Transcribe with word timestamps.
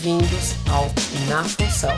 Bem-vindos 0.00 0.54
ao 0.70 0.84
Na 1.26 1.42
Função, 1.42 1.90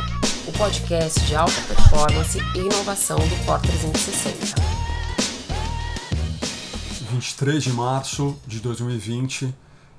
o 0.47 0.53
podcast 0.53 1.21
de 1.21 1.37
alta 1.37 1.61
performance 1.69 2.39
e 2.39 2.59
inovação 2.61 3.19
do 3.19 3.45
Core 3.45 3.61
360. 3.61 4.63
23 7.11 7.63
de 7.63 7.73
março 7.75 8.41
de 8.47 8.59
2020, 8.61 9.55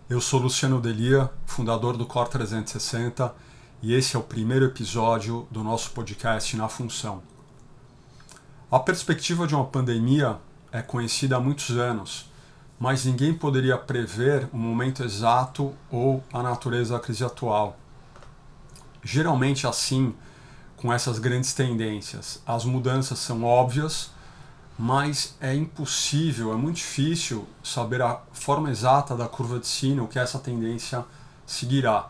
eu 0.10 0.20
sou 0.20 0.40
Luciano 0.40 0.82
Delia, 0.82 1.30
fundador 1.46 1.96
do 1.96 2.08
Core 2.08 2.32
360, 2.32 3.36
e 3.84 3.94
esse 3.94 4.16
é 4.16 4.20
o 4.20 4.24
primeiro 4.24 4.66
episódio 4.66 5.48
do 5.52 5.64
nosso 5.64 5.92
podcast 5.92 6.58
Na 6.58 6.68
Função. 6.68 7.22
A 8.72 8.80
perspectiva 8.80 9.46
de 9.46 9.54
uma 9.54 9.66
pandemia 9.66 10.40
é 10.72 10.82
conhecida 10.82 11.36
há 11.36 11.40
muitos 11.40 11.78
anos 11.78 12.32
mas 12.82 13.06
ninguém 13.06 13.32
poderia 13.32 13.78
prever 13.78 14.50
o 14.52 14.58
momento 14.58 15.04
exato 15.04 15.72
ou 15.92 16.24
a 16.34 16.42
natureza 16.42 16.96
da 16.96 17.00
crise 17.00 17.24
atual. 17.24 17.78
Geralmente, 19.04 19.66
assim, 19.66 20.14
com 20.78 20.92
essas 20.92 21.20
grandes 21.20 21.54
tendências, 21.54 22.42
as 22.46 22.66
mudanças 22.66 23.20
são 23.20 23.44
óbvias, 23.44 24.12
mas 24.78 25.36
é 25.40 25.54
impossível, 25.54 26.52
é 26.54 26.56
muito 26.56 26.78
difícil 26.78 27.48
saber 27.64 28.02
a 28.02 28.20
forma 28.32 28.72
exata 28.72 29.16
da 29.16 29.28
curva 29.28 29.60
de 29.60 29.68
sino 29.68 30.08
que 30.08 30.18
essa 30.18 30.40
tendência 30.40 31.06
seguirá. 31.46 32.10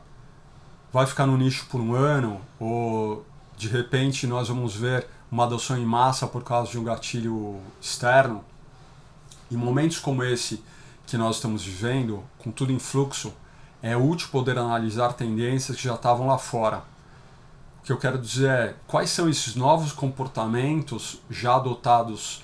Vai 0.93 1.05
ficar 1.05 1.25
no 1.25 1.37
nicho 1.37 1.65
por 1.67 1.81
um 1.81 1.93
ano 1.93 2.41
ou 2.59 3.25
de 3.57 3.67
repente 3.67 4.25
nós 4.25 4.47
vamos 4.47 4.75
ver 4.75 5.05
uma 5.29 5.43
adoção 5.43 5.77
em 5.77 5.85
massa 5.85 6.27
por 6.27 6.43
causa 6.43 6.71
de 6.71 6.77
um 6.77 6.83
gatilho 6.83 7.59
externo? 7.81 8.43
Em 9.51 9.55
momentos 9.55 9.99
como 9.99 10.23
esse 10.23 10.63
que 11.05 11.17
nós 11.17 11.37
estamos 11.37 11.63
vivendo, 11.63 12.23
com 12.37 12.51
tudo 12.51 12.71
em 12.71 12.79
fluxo, 12.79 13.33
é 13.81 13.97
útil 13.97 14.29
poder 14.29 14.57
analisar 14.57 15.13
tendências 15.13 15.77
que 15.77 15.83
já 15.83 15.95
estavam 15.95 16.27
lá 16.27 16.37
fora. 16.37 16.83
O 17.81 17.83
que 17.83 17.91
eu 17.91 17.97
quero 17.97 18.17
dizer 18.19 18.49
é 18.49 18.75
quais 18.87 19.09
são 19.09 19.27
esses 19.27 19.55
novos 19.55 19.91
comportamentos 19.91 21.19
já 21.29 21.55
adotados 21.55 22.43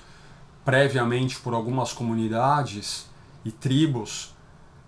previamente 0.64 1.38
por 1.38 1.54
algumas 1.54 1.92
comunidades 1.92 3.06
e 3.44 3.52
tribos 3.52 4.34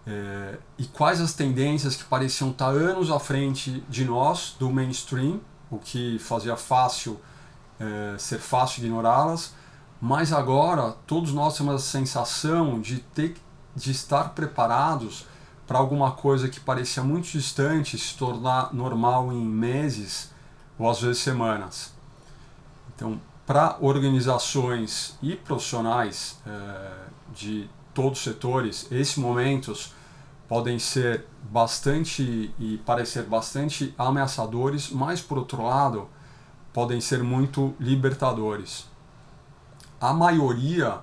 é, 0.07 0.59
e 0.77 0.85
quais 0.87 1.21
as 1.21 1.33
tendências 1.33 1.95
que 1.95 2.05
pareciam 2.05 2.51
estar 2.51 2.71
anos 2.71 3.11
à 3.11 3.21
frente 3.21 3.83
de 3.89 4.05
nós, 4.05 4.57
do 4.59 4.71
mainstream, 4.71 5.41
o 5.71 5.79
que 5.79 6.19
fazia 6.19 6.57
fácil 6.57 7.21
é, 7.79 8.19
ser 8.19 8.39
fácil 8.39 8.85
ignorá-las, 8.85 9.55
mas 10.01 10.33
agora 10.33 10.97
todos 11.07 11.33
nós 11.33 11.57
temos 11.57 11.75
a 11.75 11.79
sensação 11.79 12.81
de 12.81 12.99
ter 12.99 13.37
de 13.75 13.93
estar 13.93 14.31
preparados 14.31 15.27
para 15.71 15.79
alguma 15.79 16.11
coisa 16.11 16.49
que 16.49 16.59
parecia 16.59 17.01
muito 17.01 17.29
distante 17.29 17.97
se 17.97 18.17
tornar 18.17 18.75
normal 18.75 19.33
em 19.33 19.41
meses 19.41 20.33
ou 20.77 20.91
às 20.91 21.01
vezes 21.01 21.23
semanas. 21.23 21.95
Então, 22.93 23.21
para 23.47 23.77
organizações 23.81 25.17
e 25.23 25.37
profissionais 25.37 26.41
é, 26.45 26.91
de 27.33 27.71
todos 27.95 28.19
os 28.19 28.25
setores, 28.25 28.89
esses 28.91 29.17
momentos 29.17 29.95
podem 30.49 30.77
ser 30.77 31.25
bastante 31.41 32.53
e 32.59 32.79
parecer 32.79 33.23
bastante 33.23 33.95
ameaçadores, 33.97 34.91
mas 34.91 35.21
por 35.21 35.39
outro 35.39 35.63
lado, 35.63 36.09
podem 36.73 37.01
ser 37.01 37.23
muito 37.23 37.77
libertadores 37.79 38.91
a 40.01 40.15
maioria 40.15 40.99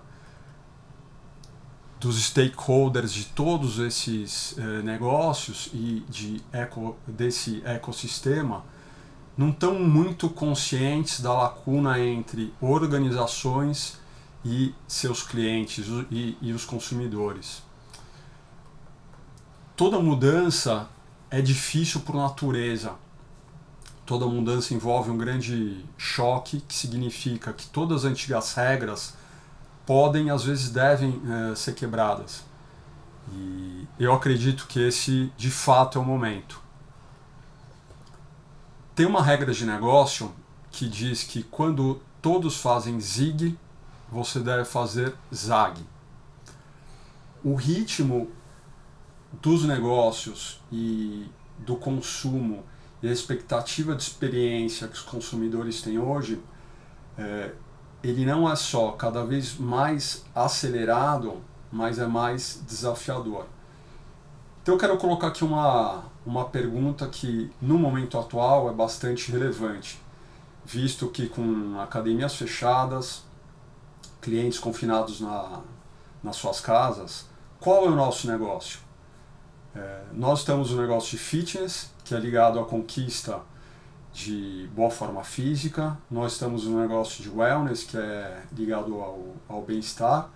dos 1.99 2.23
stakeholders 2.23 3.11
de 3.11 3.25
todos 3.25 3.79
esses 3.79 4.55
eh, 4.57 4.81
negócios 4.83 5.69
e 5.73 6.03
de 6.09 6.41
eco, 6.51 6.95
desse 7.07 7.61
ecossistema 7.65 8.63
não 9.35 9.49
estão 9.49 9.79
muito 9.79 10.29
conscientes 10.29 11.19
da 11.19 11.33
lacuna 11.33 11.99
entre 11.99 12.53
organizações 12.59 13.99
e 14.43 14.73
seus 14.87 15.23
clientes 15.23 15.85
e, 16.09 16.37
e 16.41 16.53
os 16.53 16.65
consumidores. 16.65 17.61
Toda 19.75 19.99
mudança 19.99 20.89
é 21.29 21.41
difícil 21.41 22.01
por 22.01 22.15
natureza 22.15 22.95
toda 24.07 24.25
mudança 24.25 24.73
envolve 24.73 25.11
um 25.11 25.17
grande 25.17 25.85
choque, 25.97 26.61
que 26.61 26.73
significa 26.73 27.51
que 27.51 27.67
todas 27.67 28.05
as 28.05 28.11
antigas 28.11 28.53
regras 28.53 29.13
podem, 29.87 30.29
às 30.29 30.43
vezes 30.43 30.69
devem 30.69 31.19
é, 31.51 31.55
ser 31.55 31.73
quebradas. 31.73 32.43
E 33.31 33.87
eu 33.97 34.13
acredito 34.13 34.67
que 34.67 34.81
esse, 34.81 35.31
de 35.37 35.49
fato, 35.49 35.97
é 35.97 36.01
o 36.01 36.05
momento. 36.05 36.61
Tem 38.93 39.05
uma 39.05 39.23
regra 39.23 39.53
de 39.53 39.65
negócio 39.65 40.33
que 40.69 40.89
diz 40.89 41.23
que 41.23 41.41
quando 41.41 42.01
todos 42.21 42.57
fazem 42.57 42.99
zig, 42.99 43.57
você 44.11 44.41
deve 44.41 44.65
fazer 44.65 45.15
zag. 45.33 45.81
O 47.43 47.55
ritmo 47.55 48.29
dos 49.41 49.63
negócios 49.63 50.59
e 50.71 51.29
do 51.59 51.75
consumo 51.77 52.63
e 53.01 53.07
a 53.07 53.11
expectativa 53.11 53.95
de 53.95 54.03
experiência 54.03 54.87
que 54.87 54.95
os 54.95 55.01
consumidores 55.01 55.81
têm 55.81 55.97
hoje, 55.97 56.41
é, 57.17 57.53
ele 58.07 58.25
não 58.25 58.49
é 58.49 58.55
só 58.55 58.91
cada 58.91 59.25
vez 59.25 59.57
mais 59.57 60.23
acelerado, 60.33 61.41
mas 61.69 61.99
é 61.99 62.07
mais 62.07 62.63
desafiador. 62.65 63.45
Então 64.61 64.75
eu 64.75 64.79
quero 64.79 64.97
colocar 64.97 65.27
aqui 65.27 65.43
uma, 65.43 66.03
uma 66.25 66.45
pergunta 66.45 67.07
que 67.07 67.51
no 67.61 67.77
momento 67.77 68.17
atual 68.17 68.69
é 68.69 68.73
bastante 68.73 69.29
relevante, 69.31 69.99
visto 70.65 71.09
que 71.09 71.27
com 71.27 71.79
academias 71.81 72.35
fechadas, 72.35 73.23
clientes 74.21 74.57
confinados 74.57 75.19
na, 75.19 75.61
nas 76.23 76.37
suas 76.37 76.61
casas, 76.61 77.25
qual 77.59 77.85
é 77.85 77.89
o 77.89 77.95
nosso 77.95 78.27
negócio? 78.27 78.79
É, 79.75 80.03
nós 80.13 80.45
temos 80.45 80.71
um 80.71 80.77
negócio 80.77 81.11
de 81.11 81.17
fitness, 81.17 81.91
que 82.05 82.15
é 82.15 82.19
ligado 82.19 82.57
à 82.57 82.63
conquista 82.63 83.41
de 84.17 84.67
boa 84.73 84.89
forma 84.89 85.23
física, 85.23 85.95
nós 86.09 86.31
estamos 86.33 86.65
no 86.65 86.81
negócio 86.81 87.21
de 87.21 87.29
wellness, 87.29 87.83
que 87.83 87.95
é 87.95 88.41
ligado 88.51 88.95
ao, 88.95 89.35
ao 89.47 89.61
bem-estar. 89.61 90.27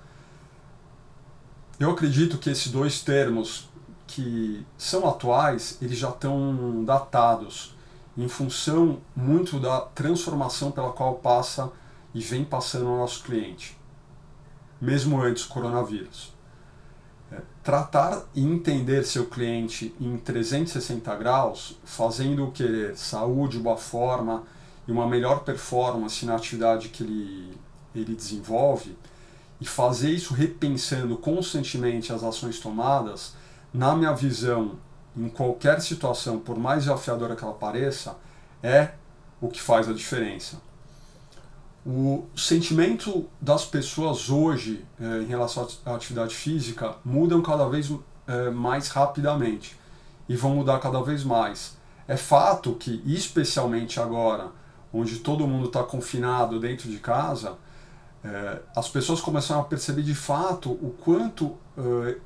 Eu 1.80 1.90
acredito 1.90 2.38
que 2.38 2.52
esses 2.52 2.72
dois 2.72 3.02
termos 3.02 3.68
que 4.06 4.64
são 4.78 5.10
atuais, 5.10 5.80
eles 5.82 5.98
já 5.98 6.10
estão 6.10 6.86
datados 6.86 7.76
em 8.16 8.28
função 8.28 9.02
muito 9.16 9.60
da 9.60 9.82
transformação 9.82 10.70
pela 10.70 10.92
qual 10.92 11.16
passa 11.16 11.72
e 12.14 12.22
vem 12.22 12.46
passando 12.46 12.86
o 12.86 12.98
nosso 12.98 13.24
cliente, 13.24 13.76
mesmo 14.80 15.20
antes 15.20 15.48
do 15.48 15.50
coronavírus 15.50 16.31
tratar 17.64 18.24
e 18.34 18.42
entender 18.42 19.04
seu 19.06 19.28
cliente 19.28 19.94
em 20.00 20.18
360 20.18 21.16
graus, 21.16 21.78
fazendo-o 21.84 22.52
querer 22.52 22.98
saúde, 22.98 23.60
boa 23.60 23.78
forma 23.78 24.44
e 24.88 24.92
uma 24.92 25.08
melhor 25.08 25.44
performance 25.44 26.26
na 26.26 26.36
atividade 26.36 26.90
que 26.90 27.04
ele, 27.04 27.58
ele 27.96 28.16
desenvolve, 28.16 28.98
e 29.60 29.66
fazer 29.66 30.10
isso 30.10 30.34
repensando 30.34 31.16
constantemente 31.18 32.12
as 32.12 32.24
ações 32.24 32.60
tomadas, 32.60 33.36
na 33.72 33.96
minha 33.96 34.12
visão, 34.12 34.80
em 35.16 35.30
qualquer 35.30 35.80
situação, 35.82 36.40
por 36.40 36.58
mais 36.58 36.86
desafiadora 36.86 37.36
que 37.36 37.44
ela 37.44 37.54
pareça, 37.54 38.18
é 38.64 38.94
o 39.40 39.48
que 39.48 39.62
faz 39.62 39.88
a 39.88 39.94
diferença. 39.94 40.58
O 41.84 42.28
sentimento 42.36 43.28
das 43.42 43.66
pessoas 43.66 44.30
hoje 44.30 44.86
eh, 45.00 45.24
em 45.24 45.26
relação 45.26 45.68
à 45.84 45.96
atividade 45.96 46.36
física 46.36 46.96
mudam 47.04 47.42
cada 47.42 47.68
vez 47.68 47.92
eh, 48.28 48.52
mais 48.52 48.90
rapidamente 48.90 49.76
e 50.30 50.36
vão 50.36 50.54
mudar 50.54 50.78
cada 50.80 51.02
vez 51.02 51.24
mais. 51.24 51.76
É 52.08 52.16
fato 52.16 52.74
que, 52.74 53.02
especialmente 53.04 54.00
agora, 54.00 54.52
onde 54.94 55.18
todo 55.20 55.48
mundo 55.48 55.68
está 55.68 55.82
confinado 55.82 56.60
dentro 56.60 56.88
de 56.88 57.00
casa, 57.00 57.58
eh, 58.24 58.62
as 58.76 58.88
pessoas 58.88 59.20
começaram 59.20 59.62
a 59.62 59.66
perceber 59.66 60.04
de 60.04 60.14
fato 60.14 60.70
o 60.70 60.96
quanto 61.04 61.58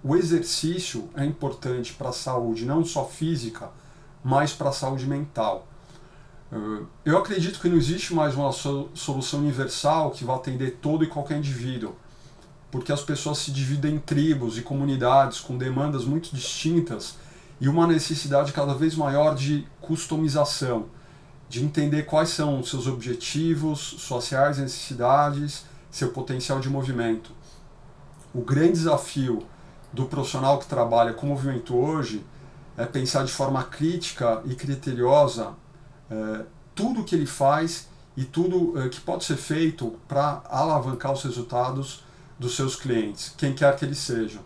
o 0.04 0.16
exercício 0.18 1.08
é 1.16 1.24
importante 1.24 1.94
para 1.94 2.10
a 2.10 2.12
saúde, 2.12 2.66
não 2.66 2.84
só 2.84 3.06
física, 3.06 3.70
mas 4.22 4.52
para 4.52 4.70
a 4.70 4.74
saúde 4.74 5.06
mental. 5.06 5.66
Eu 7.04 7.18
acredito 7.18 7.60
que 7.60 7.68
não 7.68 7.76
existe 7.76 8.14
mais 8.14 8.36
uma 8.36 8.52
solução 8.52 9.40
universal 9.40 10.12
que 10.12 10.24
vá 10.24 10.36
atender 10.36 10.78
todo 10.82 11.04
e 11.04 11.08
qualquer 11.08 11.38
indivíduo, 11.38 11.96
porque 12.72 12.92
as 12.92 13.02
pessoas 13.02 13.40
se 13.40 13.52
dividem 13.52 13.96
em 13.96 14.00
tribos 14.00 14.58
e 14.58 14.62
comunidades 14.62 15.40
com 15.40 15.58
demandas 15.58 16.06
muito 16.06 16.36
distintas 16.36 17.18
e 17.60 17.68
uma 17.68 17.88
necessidade 17.88 18.54
cada 18.54 18.74
vez 18.76 18.96
maior 18.96 19.34
de 19.36 19.68
customização, 19.82 20.86
de 21.50 21.64
entender 21.64 22.04
quais 22.04 22.30
são 22.30 22.64
seus 22.64 22.86
objetivos, 22.86 23.80
suas 23.80 24.30
reais 24.30 24.58
necessidades, 24.58 25.66
seu 25.90 26.12
potencial 26.12 26.60
de 26.60 26.70
movimento. 26.70 27.32
O 28.34 28.42
grande 28.42 28.74
desafio 28.74 29.44
do 29.92 30.06
profissional 30.06 30.60
que 30.60 30.68
trabalha 30.68 31.14
com 31.14 31.26
movimento 31.26 31.76
hoje 31.76 32.24
é 32.78 32.86
pensar 32.86 33.24
de 33.26 33.32
forma 33.32 33.64
crítica 33.64 34.42
e 34.46 34.54
criteriosa 34.54 35.54
é, 36.10 36.46
tudo 36.74 37.04
que 37.04 37.16
ele 37.16 37.26
faz 37.26 37.88
e 38.16 38.24
tudo 38.24 38.80
é, 38.80 38.90
que 38.90 39.02
pode 39.02 39.24
ser 39.24 39.38
feito 39.38 39.96
para 40.08 40.42
alavancar 40.50 41.14
os 41.14 41.24
resultados 41.24 42.04
dos 42.38 42.56
seus 42.56 42.76
clientes, 42.76 43.34
quem 43.38 43.54
quer 43.54 43.76
que 43.76 43.86
eles 43.86 43.98
sejam. 43.98 44.42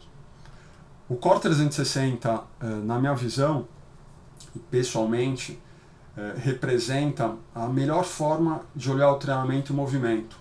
O 1.08 1.16
Core 1.16 1.40
360, 1.42 2.44
é, 2.62 2.66
na 2.66 3.00
minha 3.00 3.16
visão, 3.16 3.68
pessoalmente, 4.70 5.60
representa 6.38 7.36
a 7.56 7.68
melhor 7.68 8.04
forma 8.04 8.62
de 8.76 8.92
olhar 8.92 9.10
o 9.10 9.16
treinamento 9.16 9.72
e 9.72 9.74
o 9.74 9.76
movimento 9.76 10.36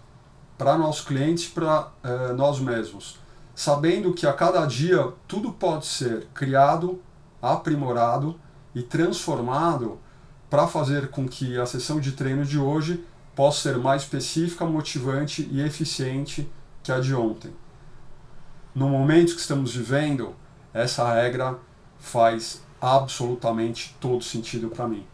para 0.56 0.76
nossos 0.76 1.06
clientes, 1.06 1.46
para 1.46 1.92
nós 2.36 2.58
mesmos, 2.58 3.20
sabendo 3.54 4.12
que 4.12 4.26
a 4.26 4.32
cada 4.32 4.66
dia 4.66 5.12
tudo 5.28 5.52
pode 5.52 5.86
ser 5.86 6.26
criado, 6.34 7.00
aprimorado 7.40 8.40
e 8.74 8.82
transformado 8.82 10.00
para 10.50 10.66
fazer 10.66 11.08
com 11.08 11.28
que 11.28 11.58
a 11.58 11.66
sessão 11.66 12.00
de 12.00 12.12
treino 12.12 12.44
de 12.44 12.58
hoje 12.58 13.04
possa 13.34 13.70
ser 13.70 13.78
mais 13.78 14.02
específica, 14.02 14.64
motivante 14.64 15.48
e 15.52 15.60
eficiente 15.60 16.50
que 16.82 16.90
a 16.90 17.00
de 17.00 17.14
ontem. 17.14 17.52
No 18.74 18.88
momento 18.88 19.34
que 19.34 19.40
estamos 19.40 19.74
vivendo, 19.74 20.34
essa 20.72 21.12
regra 21.12 21.58
faz 21.98 22.62
absolutamente 22.80 23.96
todo 24.00 24.22
sentido 24.22 24.68
para 24.68 24.86
mim. 24.88 25.06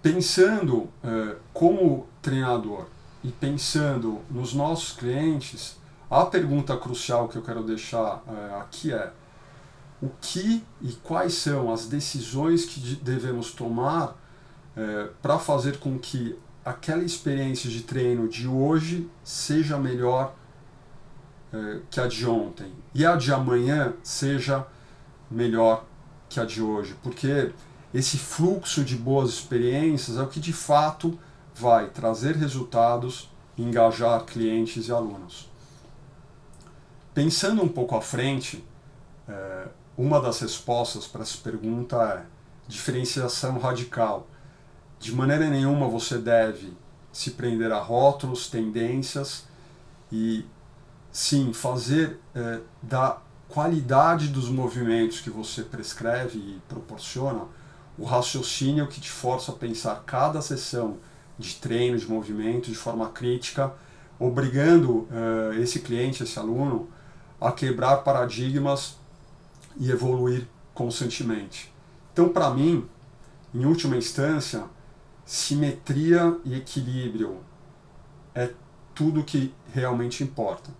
Pensando 0.00 0.88
eh, 1.02 1.36
como 1.52 2.06
treinador 2.22 2.86
e 3.22 3.30
pensando 3.30 4.20
nos 4.30 4.54
nossos 4.54 4.92
clientes, 4.96 5.76
a 6.10 6.24
pergunta 6.24 6.76
crucial 6.76 7.28
que 7.28 7.36
eu 7.36 7.42
quero 7.42 7.62
deixar 7.62 8.22
eh, 8.26 8.58
aqui 8.60 8.92
é 8.92 9.12
o 10.00 10.08
que 10.20 10.64
e 10.80 10.92
quais 11.02 11.34
são 11.34 11.72
as 11.72 11.86
decisões 11.86 12.64
que 12.64 12.96
devemos 12.96 13.52
tomar 13.52 14.16
é, 14.76 15.08
para 15.20 15.38
fazer 15.38 15.78
com 15.78 15.98
que 15.98 16.38
aquela 16.64 17.02
experiência 17.02 17.68
de 17.68 17.82
treino 17.82 18.28
de 18.28 18.46
hoje 18.46 19.08
seja 19.24 19.76
melhor 19.78 20.34
é, 21.52 21.80
que 21.90 22.00
a 22.00 22.06
de 22.06 22.26
ontem 22.26 22.72
e 22.94 23.04
a 23.04 23.16
de 23.16 23.32
amanhã 23.32 23.94
seja 24.02 24.66
melhor 25.30 25.84
que 26.28 26.38
a 26.38 26.44
de 26.44 26.62
hoje, 26.62 26.94
porque 27.02 27.52
esse 27.92 28.18
fluxo 28.18 28.84
de 28.84 28.96
boas 28.96 29.30
experiências 29.30 30.18
é 30.18 30.22
o 30.22 30.28
que 30.28 30.40
de 30.40 30.52
fato 30.52 31.18
vai 31.54 31.88
trazer 31.88 32.36
resultados 32.36 33.30
engajar 33.56 34.24
clientes 34.24 34.88
e 34.88 34.92
alunos. 34.92 35.50
Pensando 37.12 37.62
um 37.62 37.68
pouco 37.68 37.96
à 37.96 38.00
frente, 38.00 38.64
é, 39.28 39.68
uma 39.98 40.20
das 40.20 40.38
respostas 40.38 41.08
para 41.08 41.22
essa 41.22 41.38
pergunta 41.38 41.96
é 41.96 42.24
diferenciação 42.68 43.58
radical. 43.58 44.28
De 45.00 45.12
maneira 45.12 45.50
nenhuma 45.50 45.88
você 45.88 46.16
deve 46.18 46.72
se 47.12 47.32
prender 47.32 47.72
a 47.72 47.80
rótulos, 47.80 48.48
tendências 48.48 49.44
e 50.12 50.44
sim 51.10 51.52
fazer 51.52 52.20
é, 52.32 52.60
da 52.80 53.18
qualidade 53.48 54.28
dos 54.28 54.48
movimentos 54.48 55.20
que 55.20 55.30
você 55.30 55.62
prescreve 55.62 56.38
e 56.38 56.62
proporciona 56.68 57.44
o 57.98 58.04
raciocínio 58.04 58.86
que 58.86 59.00
te 59.00 59.10
força 59.10 59.50
a 59.50 59.54
pensar 59.54 60.04
cada 60.06 60.40
sessão 60.40 60.98
de 61.36 61.56
treino, 61.56 61.98
de 61.98 62.06
movimento 62.06 62.70
de 62.70 62.76
forma 62.76 63.08
crítica, 63.08 63.72
obrigando 64.18 65.08
uh, 65.10 65.52
esse 65.58 65.80
cliente, 65.80 66.22
esse 66.22 66.38
aluno, 66.38 66.88
a 67.40 67.50
quebrar 67.52 67.98
paradigmas 67.98 68.96
e 69.78 69.90
evoluir 69.90 70.46
constantemente. 70.74 71.72
Então, 72.12 72.28
para 72.28 72.50
mim, 72.50 72.86
em 73.54 73.64
última 73.64 73.96
instância, 73.96 74.64
simetria 75.24 76.36
e 76.44 76.54
equilíbrio 76.54 77.38
é 78.34 78.52
tudo 78.94 79.22
que 79.22 79.54
realmente 79.72 80.22
importa. 80.24 80.70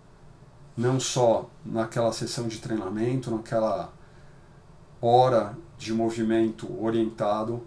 Não 0.75 0.99
só 0.99 1.49
naquela 1.65 2.11
sessão 2.11 2.47
de 2.47 2.59
treinamento, 2.59 3.31
naquela 3.31 3.93
hora 5.01 5.57
de 5.77 5.93
movimento 5.93 6.67
orientado, 6.83 7.63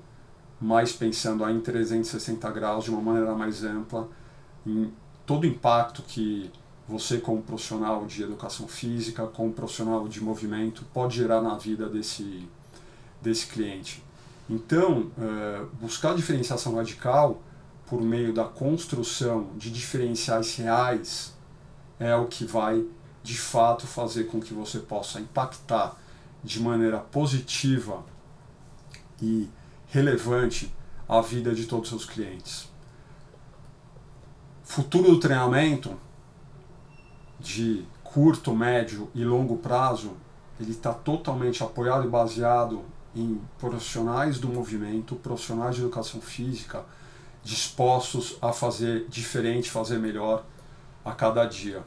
mas 0.60 0.92
pensando 0.92 1.48
em 1.48 1.60
360 1.60 2.50
graus 2.50 2.84
de 2.84 2.90
uma 2.90 3.00
maneira 3.00 3.34
mais 3.34 3.64
ampla, 3.64 4.08
em 4.66 4.92
todo 5.26 5.44
o 5.44 5.46
impacto 5.46 6.02
que 6.02 6.50
você 6.88 7.18
como 7.18 7.42
profissional 7.42 8.04
de 8.06 8.22
educação 8.22 8.66
física, 8.66 9.26
como 9.26 9.52
profissional 9.52 10.08
de 10.08 10.20
movimento, 10.20 10.84
pode 10.92 11.16
gerar 11.16 11.40
na 11.40 11.56
vida 11.56 11.88
desse, 11.88 12.48
desse 13.20 13.46
cliente. 13.46 14.02
Então, 14.50 15.10
uh, 15.16 15.66
buscar 15.80 16.14
diferenciação 16.14 16.74
radical 16.74 17.40
por 17.86 18.02
meio 18.02 18.32
da 18.32 18.44
construção 18.44 19.50
de 19.56 19.70
diferenciais 19.70 20.56
reais 20.56 21.32
é 21.98 22.14
o 22.16 22.26
que 22.26 22.44
vai 22.44 22.84
de 23.22 23.38
fato 23.38 23.86
fazer 23.86 24.24
com 24.24 24.40
que 24.40 24.52
você 24.52 24.80
possa 24.80 25.20
impactar 25.20 25.96
de 26.42 26.60
maneira 26.60 26.98
positiva 26.98 28.04
e 29.20 29.48
relevante 29.88 30.74
a 31.08 31.20
vida 31.20 31.54
de 31.54 31.66
todos 31.66 31.92
os 31.92 32.00
seus 32.00 32.12
clientes. 32.12 32.68
Futuro 34.64 35.10
do 35.12 35.20
treinamento 35.20 35.96
de 37.42 37.84
curto, 38.04 38.54
médio 38.54 39.10
e 39.14 39.24
longo 39.24 39.56
prazo, 39.56 40.12
ele 40.60 40.70
está 40.70 40.92
totalmente 40.92 41.62
apoiado 41.62 42.06
e 42.06 42.10
baseado 42.10 42.82
em 43.14 43.40
profissionais 43.58 44.38
do 44.38 44.48
movimento, 44.48 45.16
profissionais 45.16 45.74
de 45.74 45.82
educação 45.82 46.20
física, 46.20 46.84
dispostos 47.42 48.36
a 48.40 48.52
fazer 48.52 49.06
diferente, 49.08 49.70
fazer 49.70 49.98
melhor 49.98 50.44
a 51.04 51.12
cada 51.12 51.44
dia. 51.44 51.82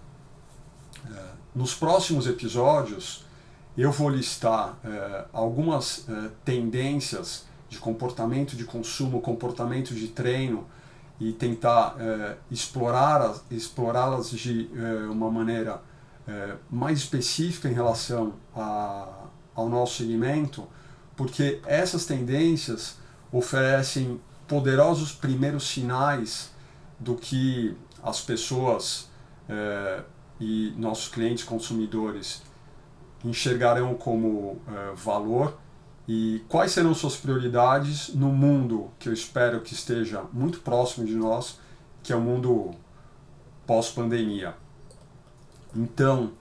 É, 1.09 1.23
nos 1.55 1.73
próximos 1.73 2.27
episódios, 2.27 3.23
eu 3.77 3.91
vou 3.91 4.09
listar 4.09 4.77
é, 4.83 5.25
algumas 5.31 6.07
é, 6.09 6.29
tendências 6.43 7.45
de 7.69 7.77
comportamento 7.77 8.55
de 8.55 8.65
consumo, 8.65 9.21
comportamento 9.21 9.93
de 9.93 10.07
treino 10.09 10.65
e 11.19 11.31
tentar 11.31 11.95
é, 11.99 12.37
explorá-las 12.51 13.43
explorá 13.49 14.19
de 14.19 14.69
é, 14.75 15.07
uma 15.07 15.31
maneira 15.31 15.81
é, 16.27 16.55
mais 16.69 16.99
específica 16.99 17.69
em 17.69 17.73
relação 17.73 18.33
a, 18.55 19.07
ao 19.53 19.69
nosso 19.69 19.97
segmento, 19.97 20.67
porque 21.15 21.61
essas 21.65 22.05
tendências 22.05 22.97
oferecem 23.31 24.19
poderosos 24.47 25.13
primeiros 25.13 25.67
sinais 25.67 26.51
do 26.99 27.15
que 27.15 27.75
as 28.03 28.21
pessoas 28.21 29.09
e 30.39 30.73
nossos 30.77 31.07
clientes 31.07 31.43
consumidores 31.43 32.41
enxergarão 33.23 33.95
como 33.95 34.61
valor 34.95 35.57
e 36.07 36.43
quais 36.47 36.71
serão 36.71 36.93
suas 36.93 37.15
prioridades 37.15 38.09
no 38.13 38.27
mundo 38.27 38.91
que 38.99 39.09
eu 39.09 39.13
espero 39.13 39.61
que 39.61 39.73
esteja 39.73 40.23
muito 40.31 40.59
próximo 40.59 41.05
de 41.05 41.15
nós, 41.15 41.59
que 42.03 42.13
é 42.13 42.15
o 42.15 42.21
mundo 42.21 42.71
pós-pandemia. 43.65 44.55
Então, 45.75 46.33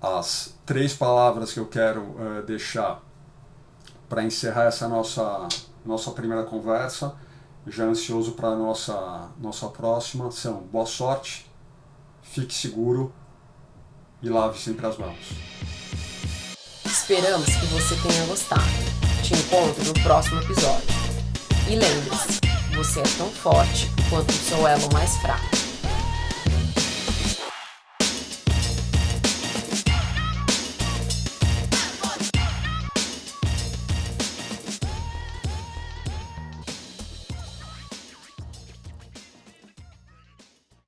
as 0.00 0.58
três 0.66 0.94
palavras 0.94 1.52
que 1.52 1.60
eu 1.60 1.66
quero 1.66 2.02
uh, 2.02 2.42
deixar 2.44 3.02
para 4.08 4.24
encerrar 4.24 4.64
essa 4.64 4.88
nossa, 4.88 5.48
nossa 5.84 6.10
primeira 6.10 6.42
conversa, 6.42 7.14
já 7.66 7.84
ansioso 7.84 8.32
para 8.32 8.48
a 8.48 8.56
nossa, 8.56 9.28
nossa 9.38 9.68
próxima, 9.68 10.30
são 10.32 10.62
boa 10.62 10.86
sorte, 10.86 11.48
fique 12.22 12.52
seguro 12.52 13.12
e 14.20 14.28
lave 14.28 14.58
sempre 14.58 14.86
as 14.86 14.98
mãos. 14.98 15.89
Esperamos 17.00 17.46
que 17.46 17.66
você 17.66 17.96
tenha 17.96 18.26
gostado. 18.26 18.62
Te 19.22 19.32
encontro 19.32 19.82
no 19.84 19.94
próximo 20.02 20.38
episódio. 20.42 20.86
E 21.66 21.74
lembre-se, 21.74 22.40
você 22.76 23.00
é 23.00 23.16
tão 23.16 23.30
forte 23.30 23.90
quanto 24.10 24.28
o 24.28 24.34
seu 24.34 24.68
elo 24.68 24.92
mais 24.92 25.16
fraco. 25.16 25.59